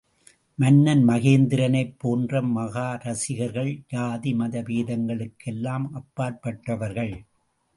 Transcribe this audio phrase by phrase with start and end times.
[0.59, 7.13] மன்னன் மகேந்திரனைப் போன்ற மகா ரஸிகர்கள், ஜாதி மதபேதங்களுக் கெல்லாம் அப்பாற்பட்டவர்கள்.